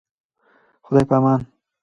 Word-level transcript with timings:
خداي 0.85 1.03
پامان. 1.09 1.41